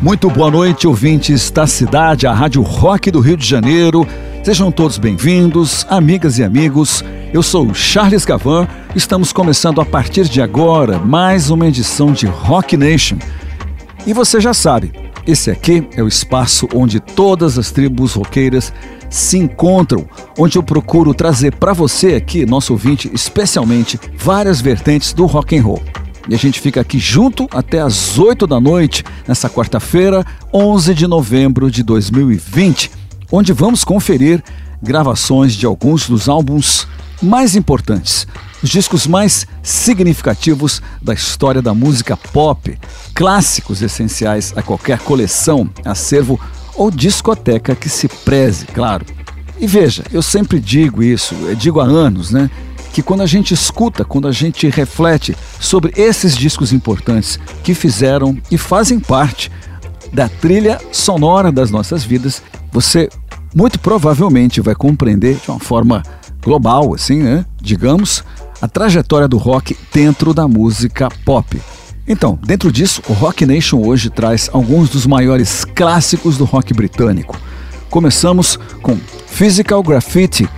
[0.00, 4.06] Muito boa noite, ouvintes da cidade, a Rádio Rock do Rio de Janeiro.
[4.44, 7.04] Sejam todos bem-vindos, amigas e amigos.
[7.32, 8.68] Eu sou Charles Gavan.
[8.94, 13.18] Estamos começando a partir de agora mais uma edição de Rock Nation.
[14.06, 14.92] E você já sabe,
[15.26, 18.72] esse aqui é o espaço onde todas as tribos roqueiras
[19.10, 20.06] se encontram,
[20.38, 25.62] onde eu procuro trazer para você aqui, nosso ouvinte, especialmente várias vertentes do rock and
[25.62, 25.82] roll.
[26.28, 31.06] E a gente fica aqui junto até às 8 da noite, nessa quarta-feira, 11 de
[31.06, 32.90] novembro de 2020,
[33.32, 34.42] onde vamos conferir
[34.82, 36.86] gravações de alguns dos álbuns
[37.22, 38.26] mais importantes,
[38.62, 42.78] os discos mais significativos da história da música pop,
[43.14, 46.38] clássicos essenciais a qualquer coleção, acervo
[46.76, 49.04] ou discoteca que se preze, claro.
[49.58, 52.48] E veja, eu sempre digo isso, digo há anos, né?
[52.92, 58.36] Que quando a gente escuta, quando a gente reflete sobre esses discos importantes que fizeram
[58.50, 59.50] e fazem parte
[60.12, 63.08] da trilha sonora das nossas vidas, você
[63.54, 66.02] muito provavelmente vai compreender de uma forma
[66.42, 67.44] global, assim, né?
[67.60, 68.24] Digamos,
[68.60, 71.60] a trajetória do rock dentro da música pop.
[72.06, 77.38] Então, dentro disso, o Rock Nation hoje traz alguns dos maiores clássicos do rock britânico.
[77.90, 80.48] Começamos com Physical Graffiti,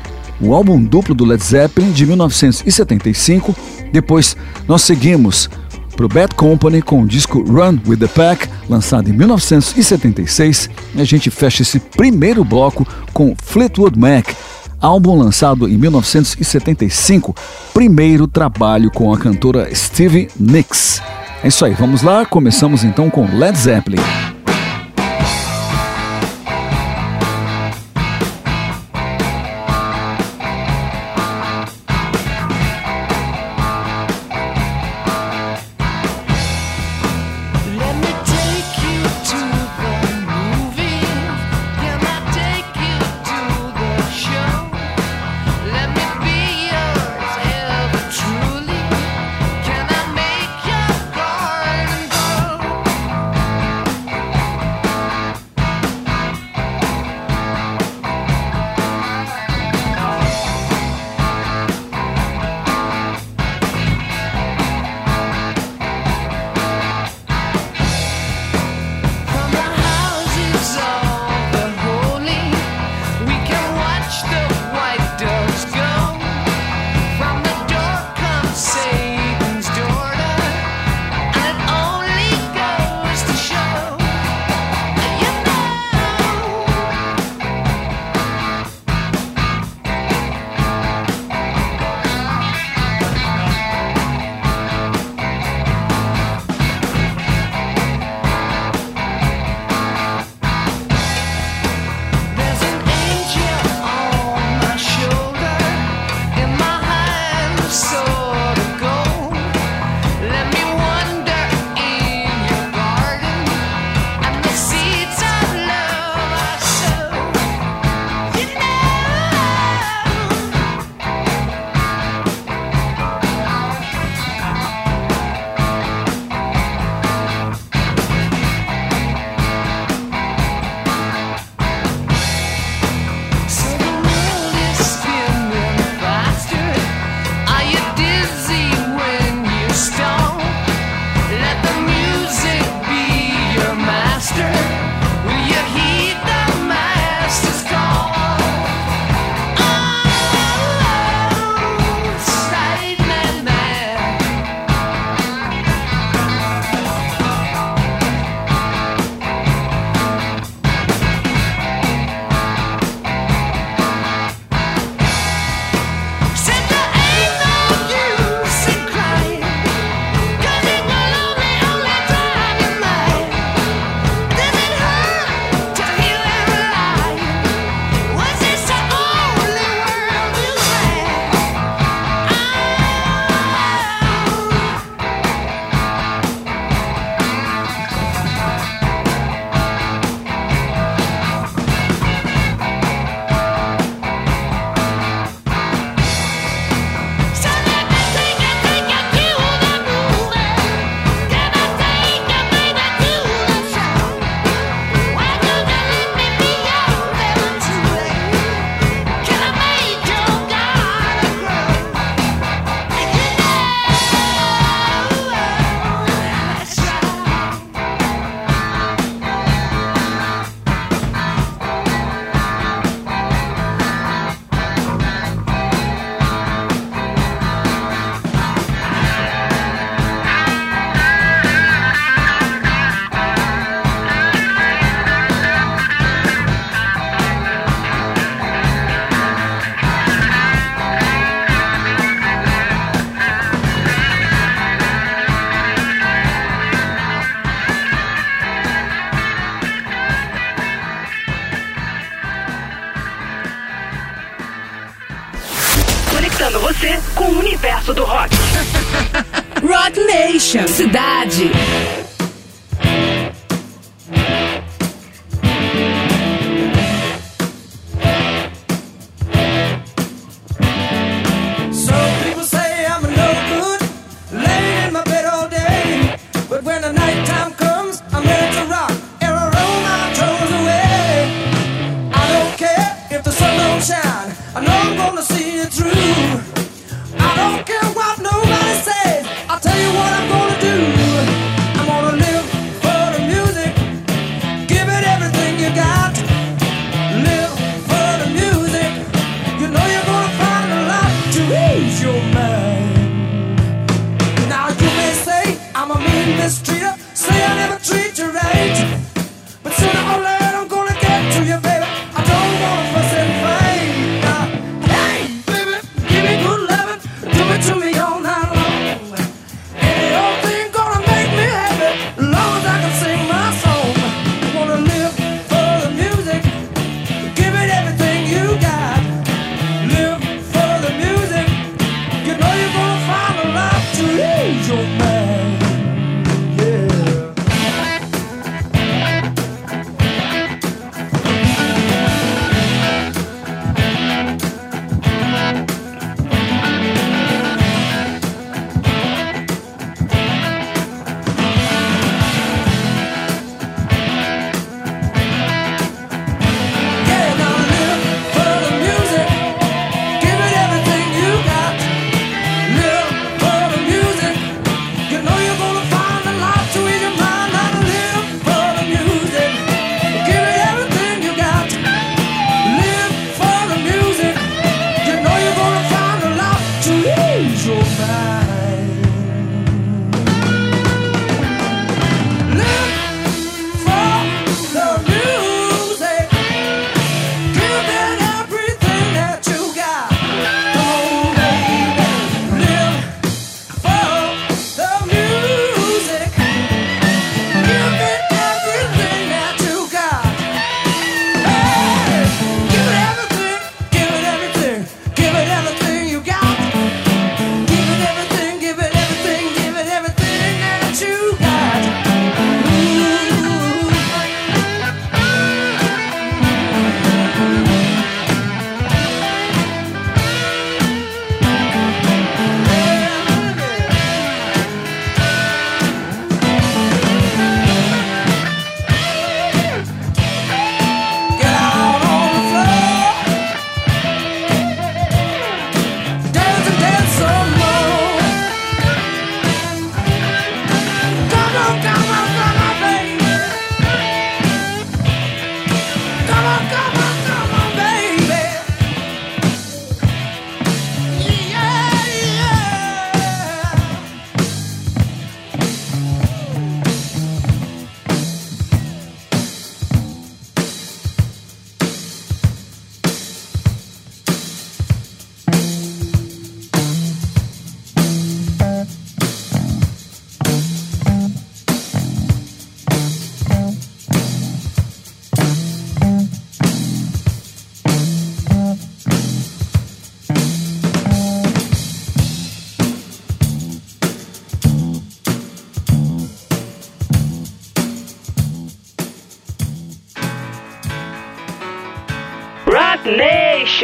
[0.41, 3.55] o álbum duplo do Led Zeppelin de 1975.
[3.93, 5.49] Depois nós seguimos
[5.97, 10.71] para o Bad Company com o disco Run with the Pack, lançado em 1976.
[10.95, 14.29] E a gente fecha esse primeiro bloco com Fleetwood Mac,
[14.81, 17.35] álbum lançado em 1975,
[17.75, 21.03] primeiro trabalho com a cantora Stevie Nicks.
[21.43, 24.40] É isso aí, vamos lá, começamos então com Led Zeppelin.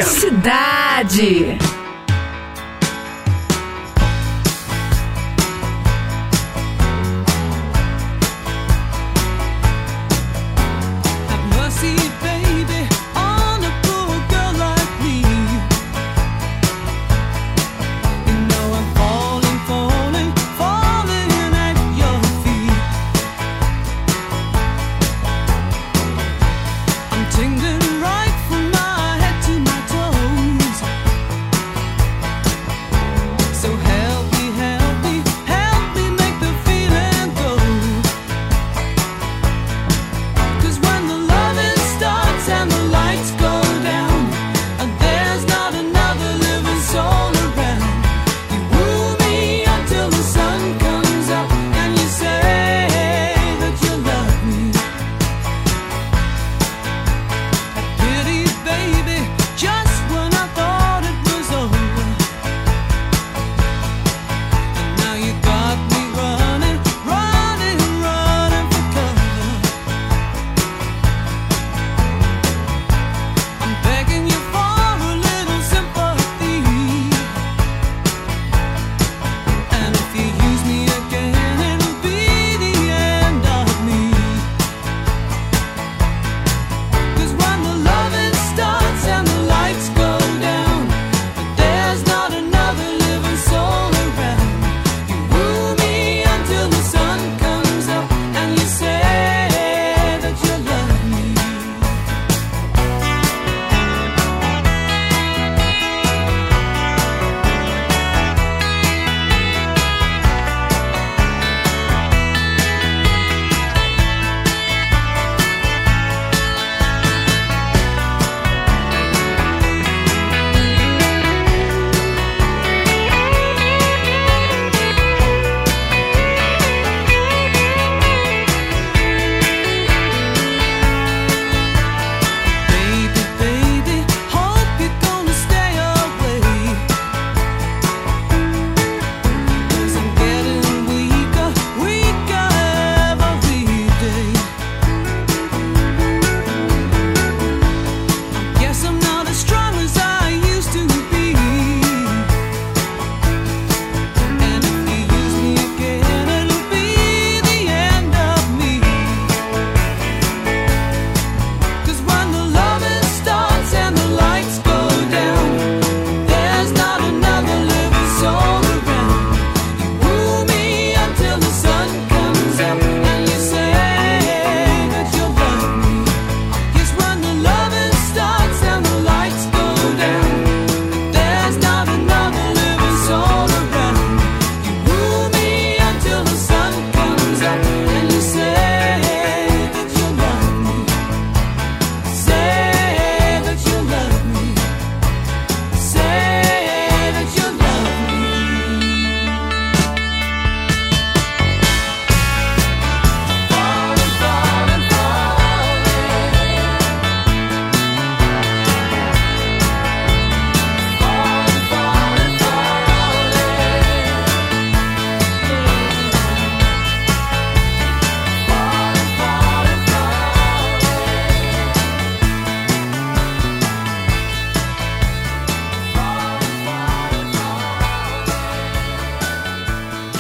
[0.04, 1.58] Cidade.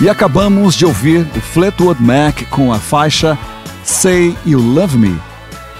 [0.06, 3.36] E acabamos de ouvir o Fleetwood Mac com a faixa
[3.82, 5.20] Say You Love Me.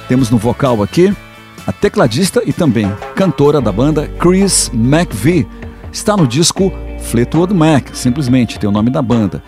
[0.09, 1.15] Temos no vocal aqui
[1.65, 5.47] a tecladista e também cantora da banda Chris McVie.
[5.93, 9.45] Está no disco Fleetwood Mac, simplesmente tem o nome da banda.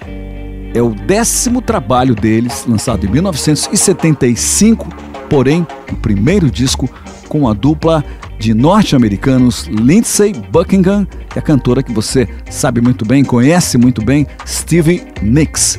[0.72, 4.86] É o décimo trabalho deles, lançado em 1975,
[5.28, 6.88] porém o primeiro disco
[7.28, 8.04] com a dupla
[8.38, 14.26] de norte-americanos Lindsey Buckingham e a cantora que você sabe muito bem, conhece muito bem,
[14.46, 15.78] Stevie Nicks.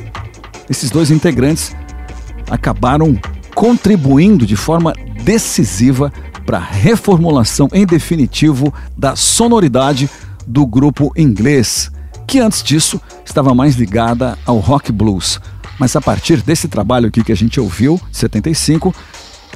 [0.68, 1.74] Esses dois integrantes
[2.48, 3.18] acabaram
[3.54, 4.92] contribuindo de forma
[5.24, 6.12] decisiva
[6.44, 10.08] para a reformulação em definitivo da sonoridade
[10.46, 11.90] do grupo inglês,
[12.26, 15.40] que antes disso estava mais ligada ao rock blues.
[15.78, 18.94] Mas a partir desse trabalho aqui que a gente ouviu, 75,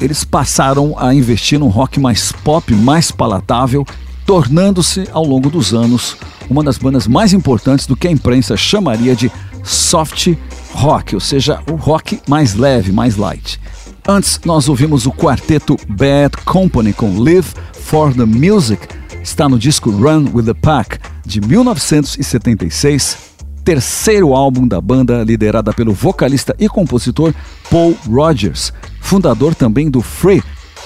[0.01, 3.87] eles passaram a investir num rock mais pop, mais palatável,
[4.27, 6.17] tornando-se ao longo dos anos
[6.49, 9.31] uma das bandas mais importantes do que a imprensa chamaria de
[9.63, 10.35] soft
[10.73, 13.61] rock, ou seja, o rock mais leve, mais light.
[14.07, 18.87] Antes, nós ouvimos o quarteto Bad Company com Live for the Music,
[19.23, 23.17] está no disco Run with the Pack de 1976,
[23.65, 27.33] terceiro álbum da banda liderada pelo vocalista e compositor
[27.71, 28.75] Paul Rogers,
[29.05, 30.43] fundador também do Free,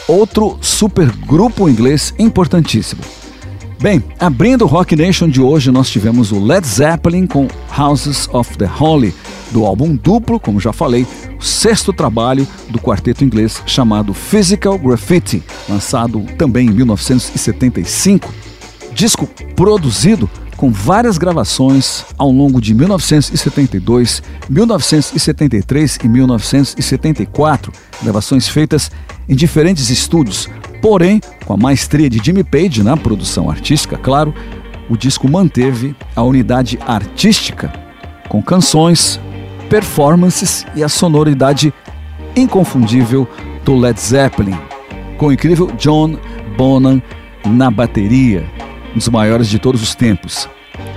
[0.06, 3.00] outro supergrupo inglês importantíssimo.
[3.80, 7.46] Bem, abrindo o Rock Nation de hoje, nós tivemos o Led Zeppelin com
[7.78, 9.14] Houses of the Holy,
[9.52, 11.06] do álbum duplo, como já falei,
[11.38, 18.34] o sexto trabalho do quarteto inglês chamado Physical Graffiti, lançado também em 1975.
[18.92, 27.72] Disco produzido com várias gravações ao longo de 1972, 1973 e 1974,
[28.02, 28.90] gravações feitas
[29.28, 30.48] em diferentes estúdios,
[30.82, 34.34] porém, com a maestria de Jimmy Page na produção artística, claro,
[34.90, 37.72] o disco manteve a unidade artística
[38.28, 39.20] com canções,
[39.70, 41.72] performances e a sonoridade
[42.34, 43.28] inconfundível
[43.64, 44.58] do Led Zeppelin,
[45.18, 46.18] com o incrível John
[46.56, 47.00] Bonham
[47.46, 48.44] na bateria
[48.92, 50.48] um dos maiores de todos os tempos.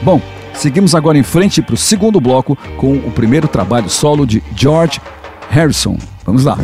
[0.02, 0.22] Bom,
[0.54, 5.00] seguimos agora em frente para o segundo bloco com o primeiro trabalho solo de George
[5.50, 5.98] Harrison.
[6.26, 6.58] Vamos lá.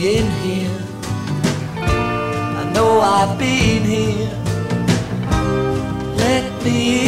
[0.00, 0.78] being here.
[1.76, 4.30] I know I've been here.
[6.16, 7.07] Let me in.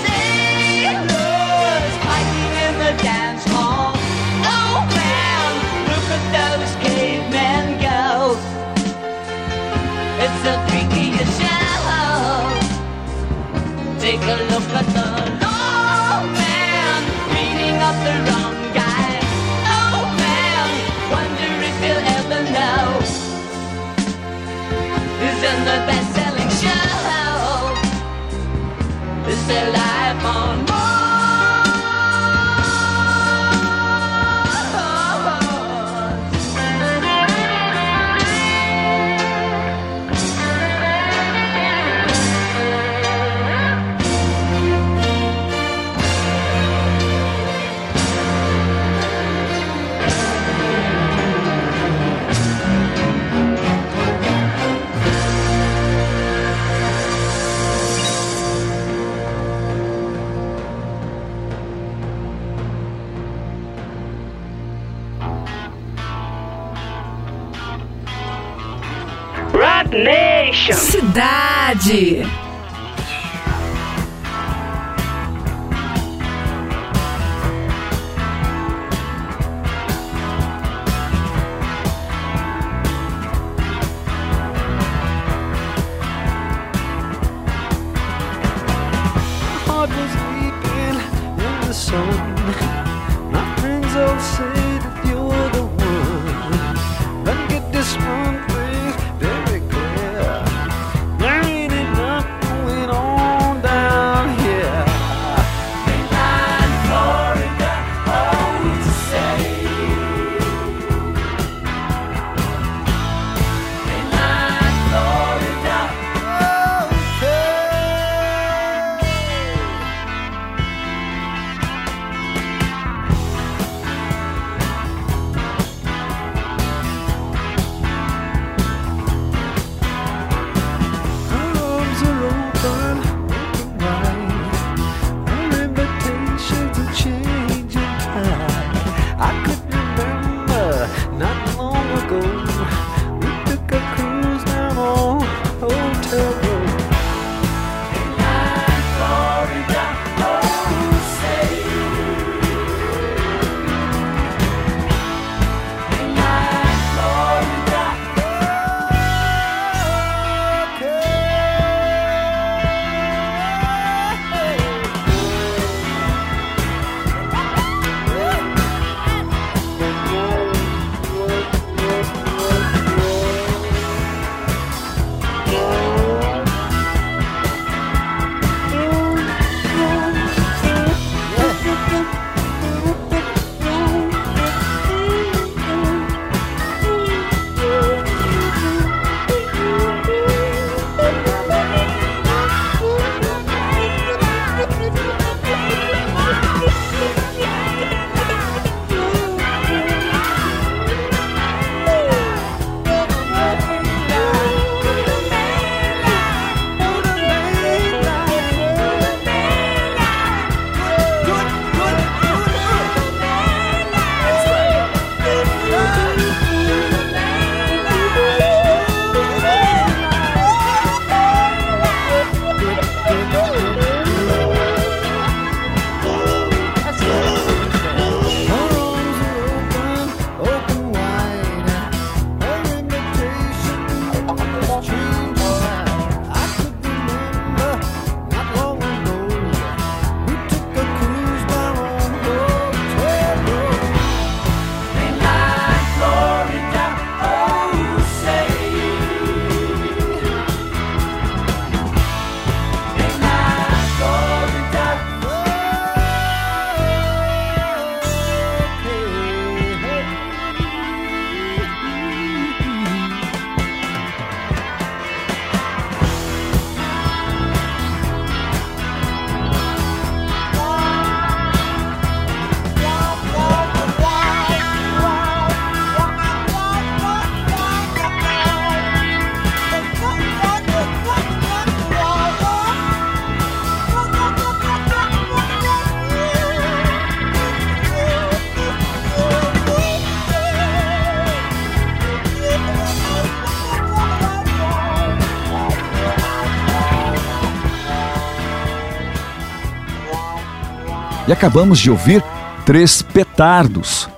[301.27, 302.23] E acabamos de ouvir
[302.65, 304.09] três petardos,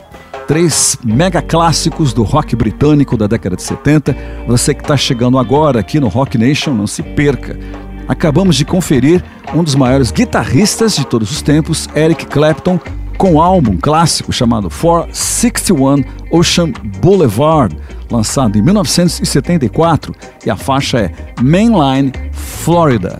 [0.47, 4.15] três mega clássicos do rock britânico da década de 70.
[4.47, 7.57] Você que está chegando agora aqui no Rock Nation, não se perca.
[8.07, 12.79] Acabamos de conferir um dos maiores guitarristas de todos os tempos, Eric Clapton,
[13.17, 17.75] com um álbum clássico chamado 461 Ocean Boulevard,
[18.09, 20.13] lançado em 1974,
[20.45, 21.11] e a faixa é
[21.41, 23.17] Mainline, Florida.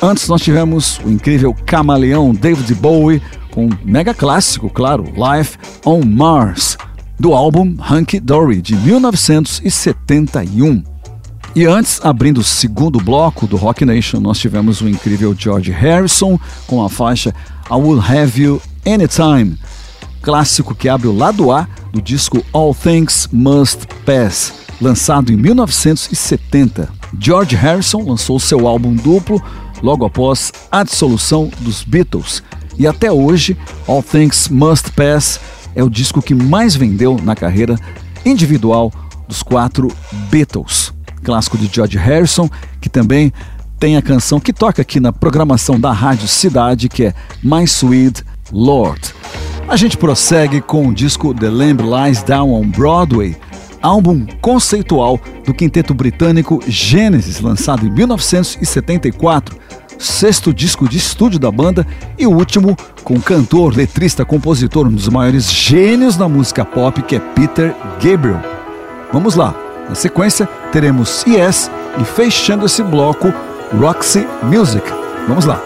[0.00, 6.04] Antes nós tivemos o incrível camaleão David Bowie com um mega clássico, claro, Life on
[6.04, 6.78] Mars,
[7.18, 10.84] do álbum Hunky Dory de 1971.
[11.56, 16.38] E antes, abrindo o segundo bloco do Rock Nation, nós tivemos o incrível George Harrison
[16.68, 17.34] com a faixa
[17.68, 19.58] I Will Have You Anytime,
[20.22, 26.88] clássico que abre o lado A do disco All Things Must Pass, lançado em 1970.
[27.18, 29.42] George Harrison lançou seu álbum duplo
[29.82, 32.42] logo após a dissolução dos Beatles,
[32.78, 35.40] e até hoje All Things Must Pass
[35.74, 37.76] é o disco que mais vendeu na carreira
[38.24, 38.92] individual
[39.26, 39.92] dos quatro
[40.30, 40.92] Beatles.
[41.22, 42.48] Clássico de George Harrison,
[42.80, 43.32] que também
[43.78, 48.24] tem a canção que toca aqui na programação da Rádio Cidade, que é My Sweet
[48.50, 49.14] Lord.
[49.68, 53.36] A gente prossegue com o disco The Lamb Lies Down on Broadway,
[53.82, 59.56] álbum conceitual do quinteto britânico Genesis, lançado em 1974,
[59.98, 61.86] sexto disco de estúdio da banda
[62.18, 67.16] e o último com cantor, letrista, compositor, um dos maiores gênios da música pop, que
[67.16, 68.40] é Peter Gabriel.
[69.12, 69.54] Vamos lá,
[69.88, 73.32] na sequência teremos Yes e fechando esse bloco,
[73.78, 74.86] Roxy Music.
[75.26, 75.60] Vamos lá.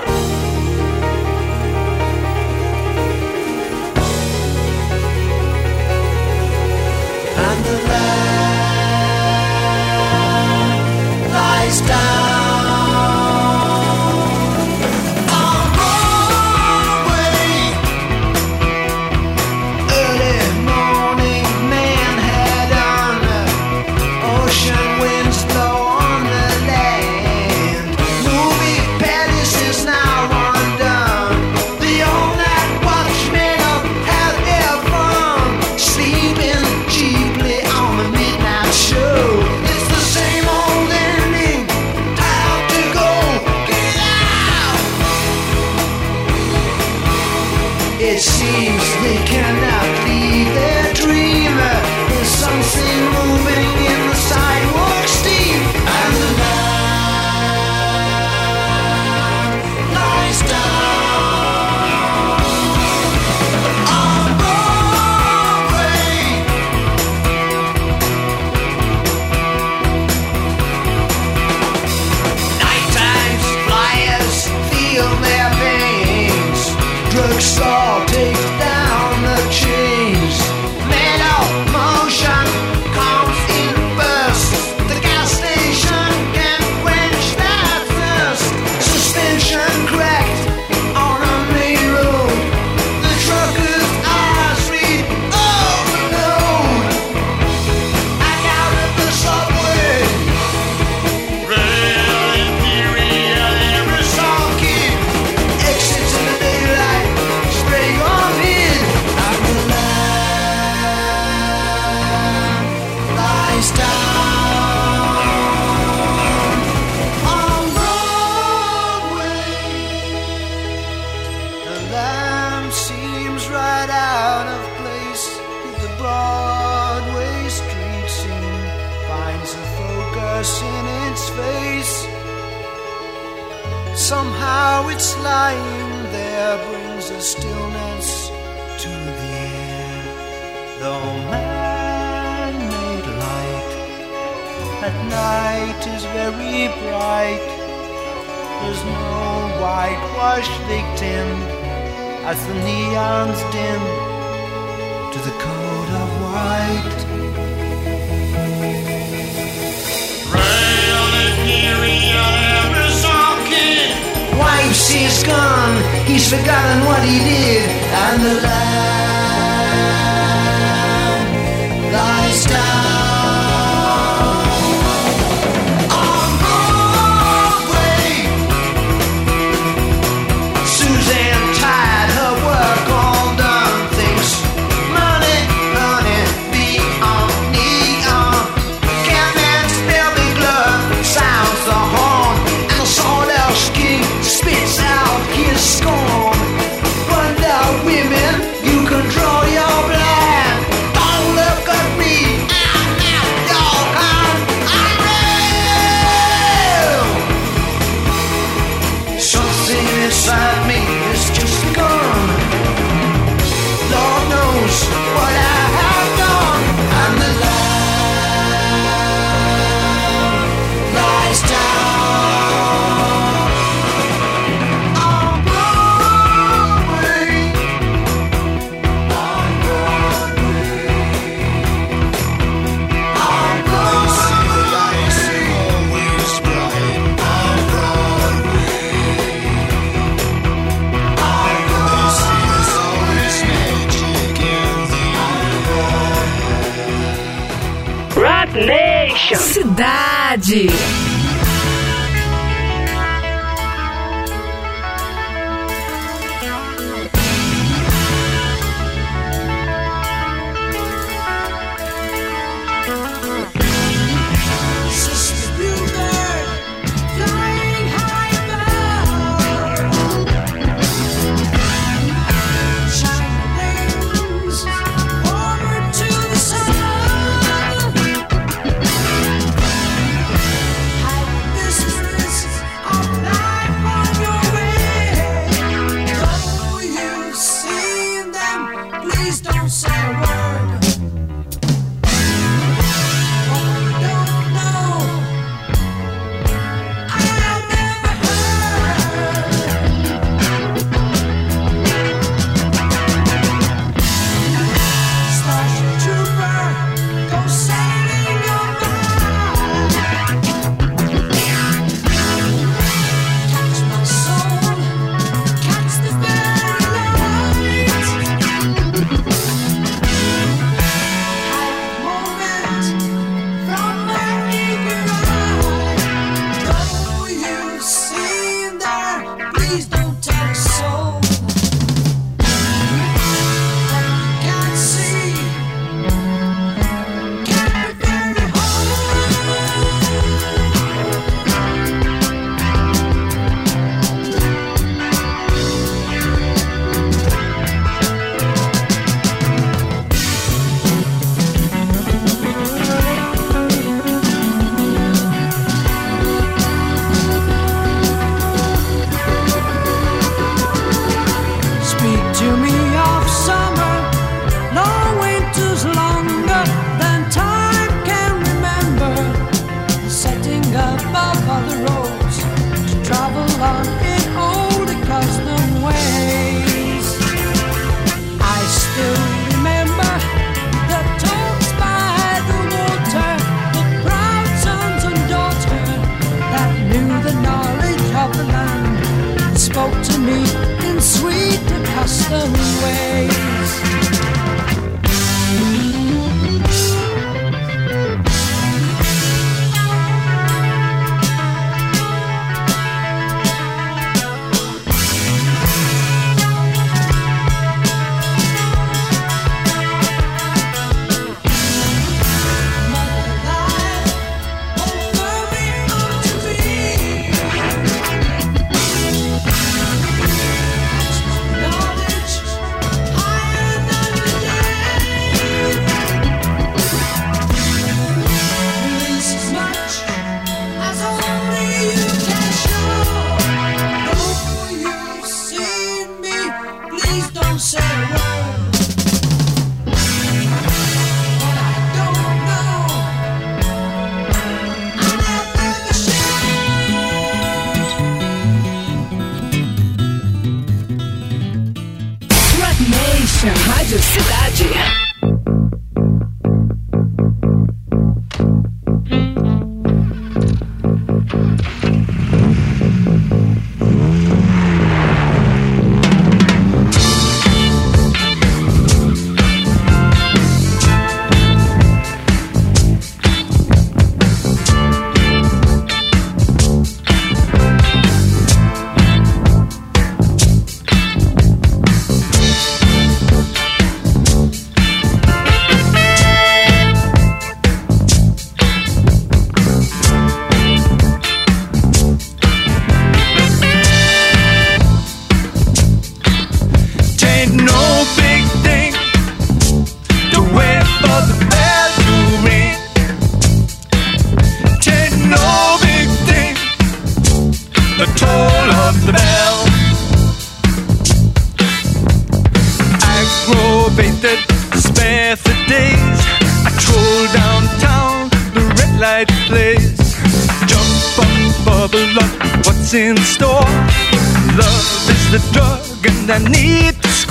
[392.81, 393.52] Way.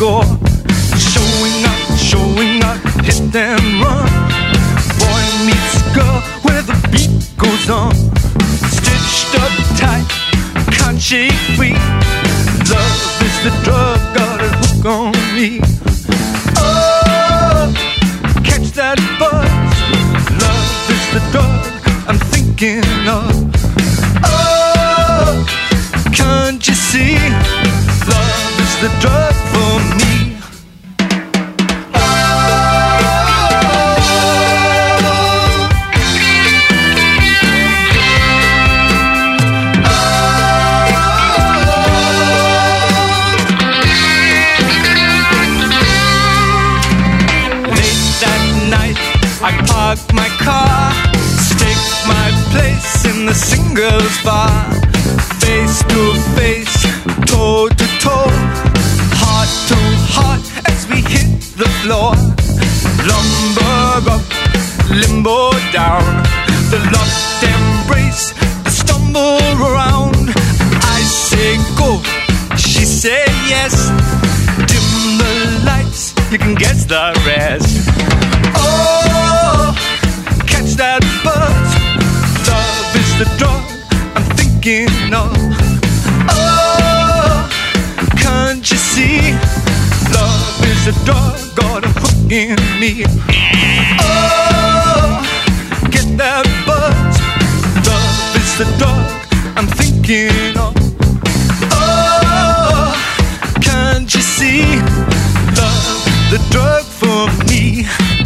[0.02, 0.51] Score.
[73.02, 73.90] Say yes.
[74.70, 77.90] Dim the lights, you can guess the rest.
[78.56, 79.74] Oh,
[80.46, 81.70] catch that buzz.
[82.46, 83.64] Love is the drug
[84.16, 85.34] I'm thinking of.
[86.30, 87.50] Oh,
[88.18, 89.34] can't you see?
[90.14, 93.04] Love is the drug, got a hook in me.
[93.98, 95.26] Oh,
[95.90, 97.14] get that buzz.
[97.88, 100.71] Love is the drug I'm thinking of.
[104.42, 104.64] See?
[105.60, 108.21] Love, the drug for me.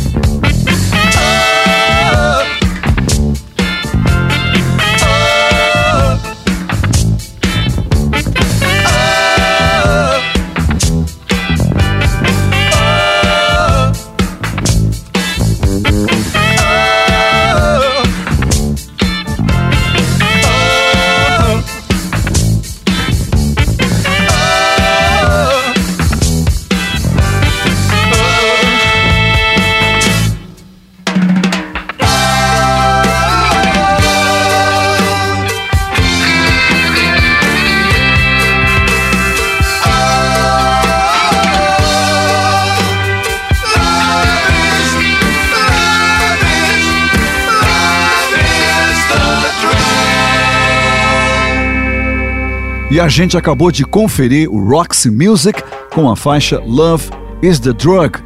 [52.95, 55.61] E a gente acabou de conferir o Roxy Music
[55.93, 57.09] com a faixa Love
[57.41, 58.17] is the Drug.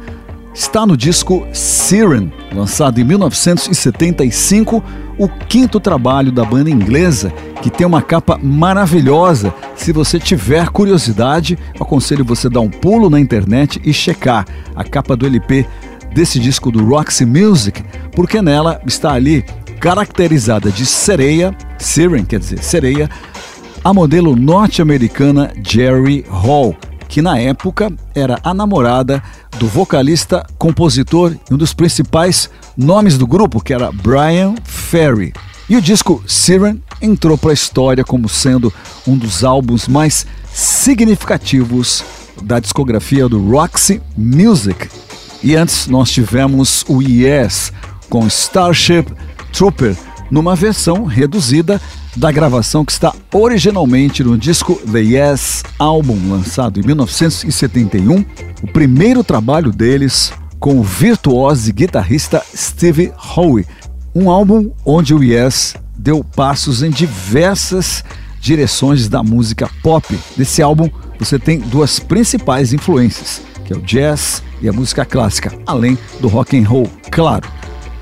[0.54, 4.80] Está no disco Siren, lançado em 1975,
[5.18, 9.52] o quinto trabalho da banda inglesa, que tem uma capa maravilhosa.
[9.74, 14.46] Se você tiver curiosidade, aconselho você dar um pulo na internet e checar
[14.76, 15.66] a capa do LP
[16.14, 17.82] desse disco do Roxy Music,
[18.14, 19.44] porque nela está ali
[19.80, 23.10] caracterizada de sereia, Siren quer dizer sereia,
[23.82, 26.76] a modelo norte-americana Jerry Hall,
[27.08, 29.22] que na época era a namorada
[29.58, 35.32] do vocalista, compositor e um dos principais nomes do grupo, que era Brian Ferry.
[35.68, 38.72] E o disco Siren entrou para a história como sendo
[39.06, 42.04] um dos álbuns mais significativos
[42.42, 44.88] da discografia do Roxy Music.
[45.42, 47.72] E antes nós tivemos o Yes
[48.08, 49.06] com Starship
[49.52, 49.96] Trooper
[50.30, 51.80] numa versão reduzida
[52.16, 58.24] da gravação que está originalmente no disco The Yes Album, lançado em 1971,
[58.62, 63.66] o primeiro trabalho deles com o virtuoso e guitarrista Steve Howe,
[64.14, 68.04] um álbum onde o Yes deu passos em diversas
[68.40, 70.18] direções da música pop.
[70.36, 75.52] Nesse álbum você tem duas principais influências, que é o jazz e a música clássica,
[75.66, 77.48] além do rock and roll, claro.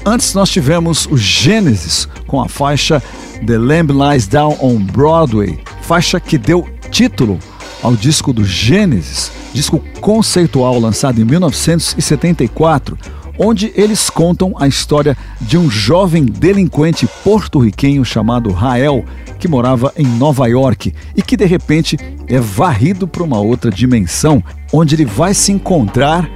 [0.04, 3.02] Antes nós tivemos o Genesis com a faixa
[3.46, 7.38] The Lamb Lies Down on Broadway, faixa que deu título
[7.82, 12.98] ao disco do Gênesis, disco conceitual lançado em 1974,
[13.38, 19.04] onde eles contam a história de um jovem delinquente porto-riquenho chamado Rael,
[19.38, 21.96] que morava em Nova York e que de repente
[22.26, 24.42] é varrido para uma outra dimensão,
[24.72, 26.28] onde ele vai se encontrar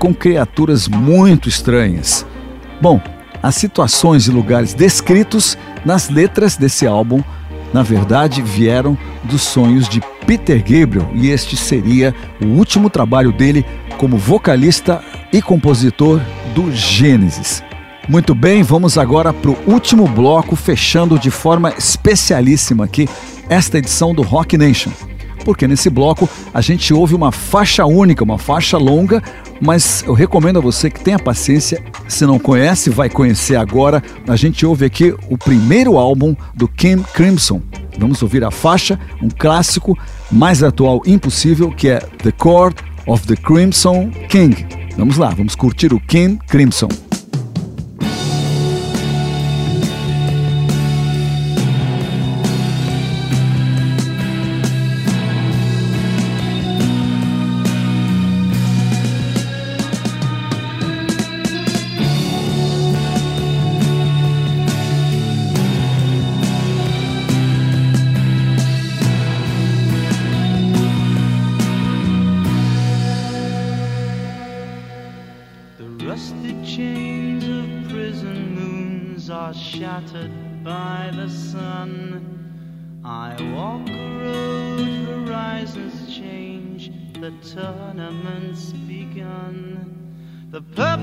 [0.00, 2.26] com criaturas muito estranhas.
[2.80, 3.00] Bom,
[3.42, 7.22] as situações e lugares descritos nas letras desse álbum,
[7.72, 13.64] na verdade, vieram dos sonhos de Peter Gabriel e este seria o último trabalho dele
[13.98, 15.02] como vocalista
[15.32, 16.20] e compositor
[16.54, 17.62] do Gênesis.
[18.08, 23.06] Muito bem, vamos agora para o último bloco, fechando de forma especialíssima aqui
[23.50, 24.90] esta edição do Rock Nation.
[25.48, 29.22] Porque nesse bloco a gente ouve uma faixa única, uma faixa longa,
[29.62, 31.82] mas eu recomendo a você que tenha paciência.
[32.06, 34.02] Se não conhece, vai conhecer agora.
[34.28, 37.62] A gente ouve aqui o primeiro álbum do Kim Crimson.
[37.98, 39.98] Vamos ouvir a faixa, um clássico
[40.30, 42.76] mais atual impossível, que é The Chord
[43.06, 44.66] of the Crimson King.
[44.98, 46.88] Vamos lá, vamos curtir o Kim Crimson.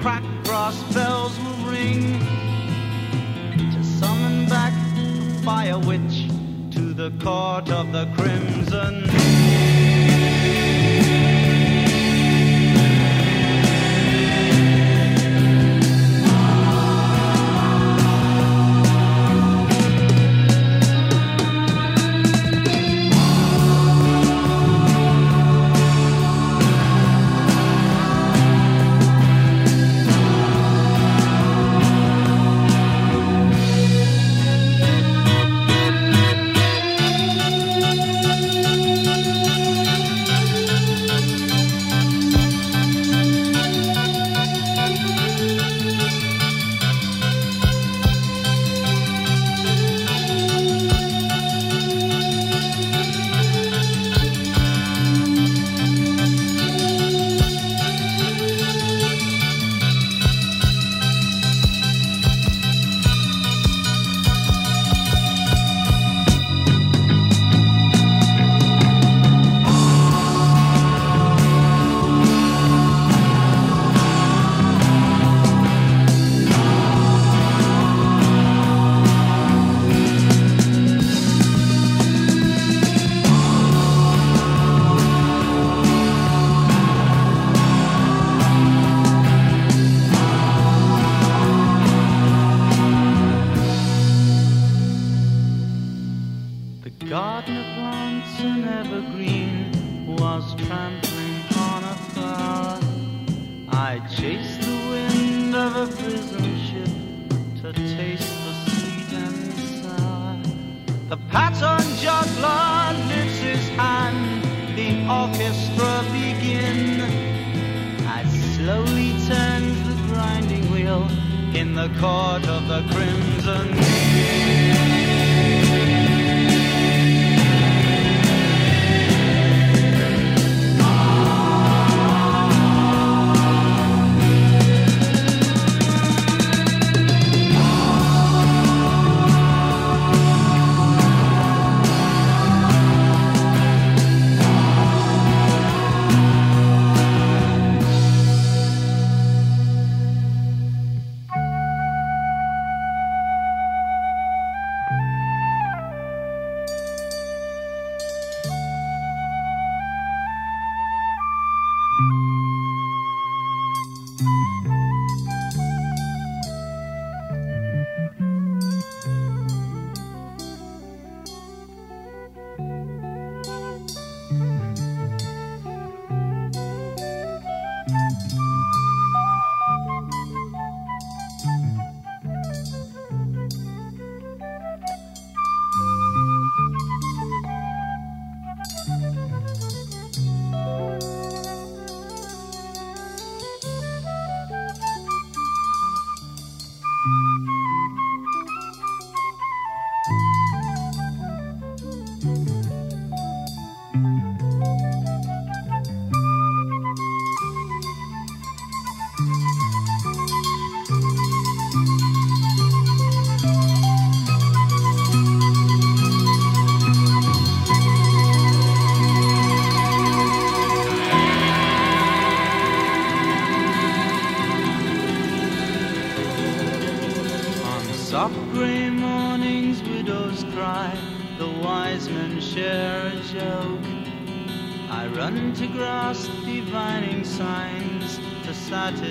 [0.00, 2.20] crack brass bells will ring
[3.72, 6.28] to summon back the fire witch
[6.70, 8.06] to the court of the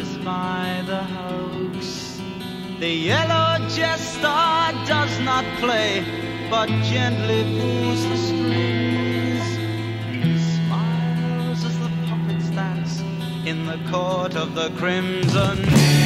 [0.08, 2.22] satisfy the hoax.
[2.80, 4.22] The yellow jester
[4.88, 6.04] does not play,
[6.50, 9.44] but gently pulls the strings.
[10.56, 13.02] Smiles as the puppets dance
[13.46, 15.97] in the court of the crimson.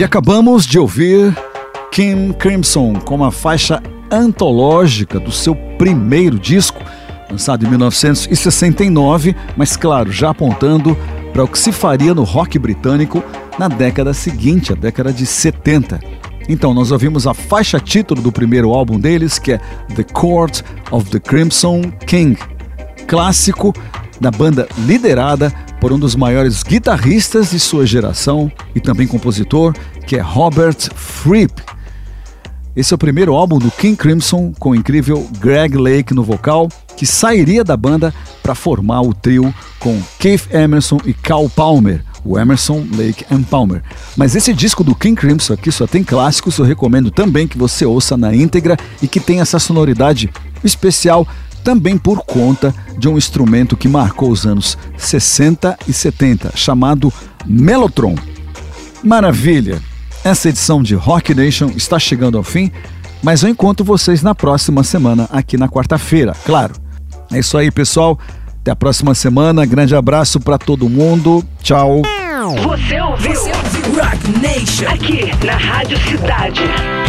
[0.00, 1.36] E acabamos de ouvir
[1.92, 6.82] Kim Crimson com uma faixa antológica do seu primeiro disco,
[7.30, 10.96] lançado em 1969, mas claro, já apontando
[11.34, 13.22] para o que se faria no rock britânico
[13.58, 16.00] na década seguinte, a década de 70.
[16.48, 19.60] Então, nós ouvimos a faixa título do primeiro álbum deles, que é
[19.94, 22.40] The Court of the Crimson King,
[23.06, 23.74] clássico
[24.18, 29.74] da banda liderada por um dos maiores guitarristas de sua geração e também compositor,
[30.06, 31.62] que é Robert Fripp.
[32.76, 36.68] Esse é o primeiro álbum do King Crimson com o incrível Greg Lake no vocal,
[36.96, 42.38] que sairia da banda para formar o trio com Keith Emerson e Cal Palmer, o
[42.38, 43.82] Emerson, Lake and Palmer.
[44.16, 47.84] Mas esse disco do King Crimson aqui só tem clássicos, eu recomendo também que você
[47.84, 50.30] ouça na íntegra e que tem essa sonoridade
[50.62, 51.26] especial
[51.64, 57.12] também por conta de um instrumento que marcou os anos 60 e 70, chamado
[57.46, 58.14] Mellotron.
[59.02, 59.80] Maravilha!
[60.22, 62.70] Essa edição de Rock Nation está chegando ao fim,
[63.22, 66.74] mas eu encontro vocês na próxima semana, aqui na quarta-feira, claro.
[67.32, 68.18] É isso aí, pessoal.
[68.60, 69.64] Até a próxima semana.
[69.64, 71.44] Grande abraço para todo mundo.
[71.62, 72.02] Tchau.
[72.62, 73.34] Você ouviu?
[73.34, 74.02] Você ouviu?
[74.02, 74.88] Rock Nation.
[74.88, 76.99] Aqui na Rádio Cidade.